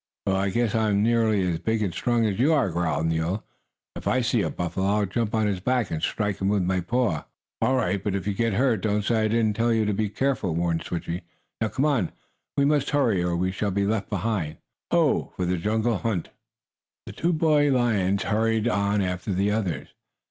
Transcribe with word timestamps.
"Well, 0.25 0.35
I 0.35 0.49
guess 0.49 0.73
I'm 0.73 1.03
nearly 1.03 1.43
as 1.47 1.59
big 1.59 1.83
and 1.83 1.93
strong 1.93 2.25
as 2.25 2.39
you," 2.39 2.47
growled 2.71 3.05
Nero. 3.05 3.43
"If 3.95 4.07
I 4.07 4.21
see 4.21 4.41
a 4.41 4.49
buffalo 4.49 4.87
I'll 4.87 5.05
jump 5.05 5.35
on 5.35 5.45
his 5.45 5.59
back, 5.59 5.91
and 5.91 6.01
strike 6.01 6.41
him 6.41 6.49
with 6.49 6.63
my 6.63 6.79
paw." 6.81 7.25
"All 7.61 7.75
right. 7.75 8.03
But 8.03 8.15
if 8.15 8.25
you 8.25 8.33
get 8.33 8.53
hurt 8.53 8.81
don't 8.81 9.03
say 9.03 9.21
I 9.21 9.27
didn't 9.27 9.55
tell 9.55 9.71
you 9.71 9.85
to 9.85 9.93
be 9.93 10.09
careful," 10.09 10.55
warned 10.55 10.81
Switchie. 10.81 11.21
"Now 11.61 11.67
come 11.67 11.85
on! 11.85 12.11
We 12.57 12.65
must 12.65 12.89
hurry 12.89 13.21
or 13.23 13.37
we 13.37 13.51
shall 13.51 13.69
be 13.69 13.85
left 13.85 14.09
behind. 14.09 14.57
Ho 14.89 15.33
for 15.35 15.45
the 15.45 15.57
jungle 15.57 15.97
hunt!" 15.99 16.29
The 17.05 17.11
two 17.13 17.31
boy 17.31 17.69
lions 17.71 18.23
hurried 18.23 18.67
on 18.67 19.03
after 19.03 19.31
the 19.31 19.51
others. 19.51 19.89